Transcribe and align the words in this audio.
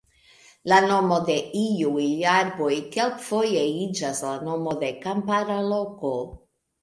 La 0.71 0.77
nomo 0.85 1.17
de 1.25 1.33
iuj 1.63 2.05
arboj 2.31 2.71
kelkfoje 2.95 3.61
iĝas 3.83 4.21
la 4.29 4.33
nomo 4.49 4.75
de 4.85 4.89
kampara 5.05 5.59
loko. 5.69 6.15